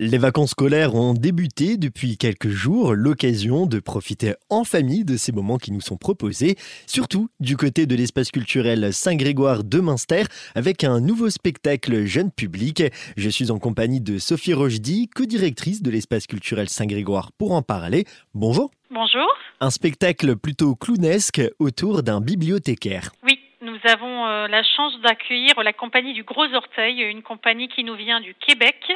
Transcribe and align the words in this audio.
Les 0.00 0.18
vacances 0.18 0.50
scolaires 0.50 0.94
ont 0.94 1.12
débuté 1.12 1.76
depuis 1.76 2.16
quelques 2.16 2.50
jours, 2.50 2.94
l'occasion 2.94 3.66
de 3.66 3.80
profiter 3.80 4.34
en 4.48 4.62
famille 4.62 5.04
de 5.04 5.16
ces 5.16 5.32
moments 5.32 5.58
qui 5.58 5.72
nous 5.72 5.80
sont 5.80 5.96
proposés, 5.96 6.54
surtout 6.86 7.30
du 7.40 7.56
côté 7.56 7.84
de 7.84 7.96
l'espace 7.96 8.30
culturel 8.30 8.92
Saint-Grégoire 8.92 9.64
de 9.64 9.80
Münster 9.80 10.22
avec 10.54 10.84
un 10.84 11.00
nouveau 11.00 11.30
spectacle 11.30 12.04
jeune 12.04 12.30
public. 12.30 12.84
Je 13.16 13.28
suis 13.28 13.50
en 13.50 13.58
compagnie 13.58 14.00
de 14.00 14.20
Sophie 14.20 14.54
Rochdy, 14.54 15.08
co-directrice 15.08 15.82
de 15.82 15.90
l'espace 15.90 16.28
culturel 16.28 16.68
Saint-Grégoire 16.68 17.32
pour 17.32 17.50
en 17.50 17.62
parler. 17.62 18.04
Bonjour. 18.34 18.70
Bonjour. 18.92 19.26
Un 19.60 19.70
spectacle 19.70 20.36
plutôt 20.36 20.76
clownesque 20.76 21.42
autour 21.58 22.04
d'un 22.04 22.20
bibliothécaire. 22.20 23.10
Nous 23.78 23.90
avons 23.90 24.26
euh, 24.26 24.48
la 24.48 24.62
chance 24.62 24.98
d'accueillir 25.00 25.62
la 25.62 25.72
compagnie 25.72 26.12
du 26.12 26.24
Gros 26.24 26.52
Orteil, 26.52 27.00
une 27.02 27.22
compagnie 27.22 27.68
qui 27.68 27.84
nous 27.84 27.94
vient 27.94 28.20
du 28.20 28.34
Québec 28.34 28.92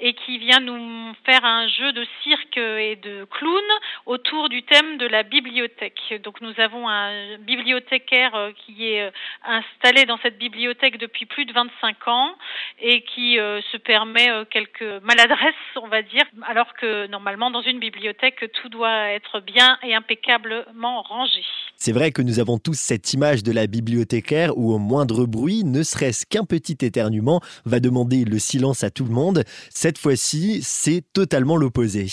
et 0.00 0.14
qui 0.14 0.38
vient 0.38 0.60
nous 0.60 1.14
faire 1.24 1.44
un 1.44 1.68
jeu 1.68 1.92
de 1.92 2.04
cirque 2.22 2.56
et 2.56 2.96
de 2.96 3.26
clown 3.30 3.64
autour 4.06 4.48
du 4.48 4.62
thème 4.62 4.96
de 4.98 5.06
la 5.06 5.22
bibliothèque. 5.22 6.20
Donc 6.24 6.40
nous 6.40 6.52
avons 6.58 6.88
un 6.88 7.38
bibliothécaire 7.38 8.34
euh, 8.34 8.50
qui 8.64 8.88
est 8.88 9.02
euh, 9.02 9.10
installé 9.44 10.04
dans 10.04 10.18
cette 10.18 10.38
bibliothèque 10.38 10.98
depuis 10.98 11.26
plus 11.26 11.44
de 11.44 11.52
25 11.52 12.08
ans 12.08 12.34
et 12.80 13.02
qui 13.02 13.36
se 13.36 13.76
permet 13.76 14.28
quelques 14.50 15.02
maladresses, 15.02 15.54
on 15.76 15.86
va 15.88 16.02
dire, 16.02 16.24
alors 16.46 16.72
que 16.74 17.06
normalement 17.06 17.50
dans 17.50 17.62
une 17.62 17.78
bibliothèque 17.78 18.50
tout 18.54 18.68
doit 18.68 19.10
être 19.10 19.40
bien 19.40 19.78
et 19.82 19.94
impeccablement 19.94 21.02
rangé. 21.02 21.44
C'est 21.84 21.92
vrai 21.92 22.12
que 22.12 22.22
nous 22.22 22.40
avons 22.40 22.56
tous 22.56 22.80
cette 22.80 23.12
image 23.12 23.42
de 23.42 23.52
la 23.52 23.66
bibliothécaire 23.66 24.56
où 24.56 24.72
au 24.72 24.78
moindre 24.78 25.26
bruit, 25.26 25.64
ne 25.64 25.82
serait-ce 25.82 26.24
qu'un 26.24 26.46
petit 26.46 26.78
éternuement, 26.80 27.42
va 27.66 27.78
demander 27.78 28.24
le 28.24 28.38
silence 28.38 28.82
à 28.82 28.88
tout 28.88 29.04
le 29.04 29.10
monde. 29.10 29.44
Cette 29.68 29.98
fois-ci, 29.98 30.60
c'est 30.62 31.02
totalement 31.12 31.58
l'opposé. 31.58 32.06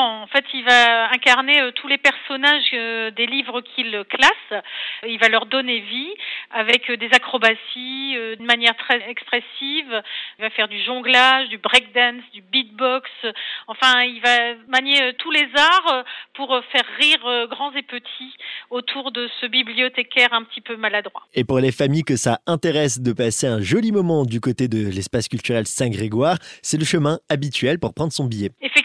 En 0.00 0.26
fait, 0.26 0.44
il 0.54 0.64
va 0.64 1.10
incarner 1.12 1.60
euh, 1.60 1.70
tous 1.72 1.88
les 1.88 1.98
personnages 1.98 2.70
euh, 2.74 3.10
des 3.10 3.26
livres 3.26 3.60
qu'il 3.60 4.04
classe. 4.08 4.62
Il 5.06 5.18
va 5.18 5.28
leur 5.28 5.46
donner 5.46 5.80
vie 5.80 6.14
avec 6.50 6.88
euh, 6.90 6.96
des 6.96 7.08
acrobaties 7.12 8.14
de 8.14 8.44
manière 8.44 8.76
très 8.76 9.00
expressive. 9.08 10.02
Il 10.38 10.42
va 10.42 10.50
faire 10.50 10.68
du 10.68 10.82
jonglage, 10.82 11.48
du 11.48 11.58
breakdance, 11.58 12.22
du 12.32 12.42
beatbox. 12.42 13.08
Enfin, 13.66 14.02
il 14.02 14.20
va 14.20 14.54
manier 14.68 15.14
tous 15.18 15.30
les 15.30 15.48
arts 15.56 16.04
pour 16.34 16.60
faire 16.70 16.84
rire 16.98 17.46
grands 17.48 17.72
et 17.72 17.82
petits 17.82 18.34
autour 18.70 19.12
de 19.12 19.28
ce 19.40 19.46
bibliothécaire 19.46 20.32
un 20.32 20.42
petit 20.44 20.60
peu 20.60 20.76
maladroit. 20.76 21.22
Et 21.34 21.44
pour 21.44 21.58
les 21.58 21.72
familles 21.72 22.04
que 22.04 22.16
ça 22.16 22.40
intéresse 22.46 23.00
de 23.00 23.12
passer 23.12 23.46
un 23.46 23.60
joli 23.60 23.92
moment 23.92 24.24
du 24.24 24.40
côté 24.40 24.68
de 24.68 24.90
l'espace 24.90 25.28
culturel 25.28 25.66
Saint-Grégoire, 25.66 26.36
c'est 26.62 26.78
le 26.78 26.84
chemin 26.84 27.18
habituel 27.28 27.78
pour 27.78 27.94
prendre 27.94 28.12
son 28.12 28.24
billet. 28.24 28.50
Effectivement 28.60 28.81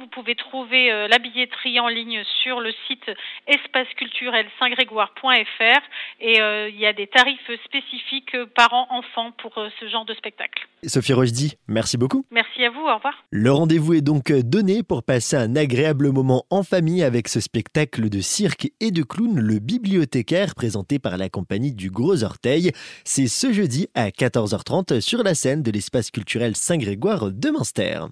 vous 0.00 0.08
pouvez 0.08 0.34
trouver 0.34 0.92
euh, 0.92 1.08
la 1.08 1.18
billetterie 1.18 1.80
en 1.80 1.88
ligne 1.88 2.22
sur 2.42 2.60
le 2.60 2.72
site 2.86 3.10
espaceculturel-saint-grégoire.fr 3.46 5.80
et 6.20 6.40
euh, 6.40 6.68
il 6.68 6.78
y 6.78 6.84
a 6.86 6.92
des 6.92 7.06
tarifs 7.06 7.50
spécifiques 7.64 8.34
euh, 8.34 8.44
parents-enfants 8.46 9.32
pour 9.38 9.54
ce 9.80 9.88
genre 9.88 10.04
de 10.04 10.12
spectacle. 10.14 10.68
Sophie 10.84 11.12
Rochdy, 11.12 11.54
merci 11.68 11.96
beaucoup. 11.96 12.26
Merci 12.30 12.64
à 12.64 12.70
vous, 12.70 12.80
au 12.80 12.94
revoir. 12.94 13.14
Le 13.30 13.52
rendez-vous 13.52 13.94
est 13.94 14.02
donc 14.02 14.32
donné 14.32 14.82
pour 14.82 15.02
passer 15.02 15.36
un 15.36 15.56
agréable 15.56 16.12
moment 16.12 16.44
en 16.50 16.62
famille 16.62 17.02
avec 17.02 17.28
ce 17.28 17.40
spectacle 17.40 18.08
de 18.08 18.20
cirque 18.20 18.68
et 18.80 18.90
de 18.90 19.02
clown, 19.02 19.38
le 19.38 19.58
bibliothécaire, 19.58 20.54
présenté 20.54 20.98
par 20.98 21.16
la 21.16 21.28
compagnie 21.28 21.72
du 21.72 21.90
Gros 21.90 22.24
Orteil. 22.24 22.72
C'est 23.04 23.28
ce 23.28 23.52
jeudi 23.52 23.88
à 23.94 24.08
14h30 24.08 25.00
sur 25.00 25.22
la 25.22 25.34
scène 25.34 25.62
de 25.62 25.70
l'espace 25.70 26.10
culturel 26.10 26.56
Saint-Grégoire 26.56 27.30
de 27.30 27.50
Münster. 27.50 28.06